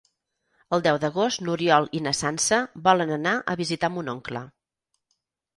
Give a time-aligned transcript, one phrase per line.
[0.77, 2.59] El deu d'agost n'Oriol i na Sança
[2.89, 4.45] volen anar a visitar mon oncle.